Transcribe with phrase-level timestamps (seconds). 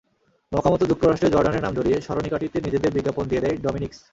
[0.51, 3.99] মওকামতো যুক্তরাষ্ট্রের জর্ডানের নাম জড়িয়ে স্মরণিকাটিতে নিজেদের বিজ্ঞাপন দিয়ে দেয় ডমিনিকস।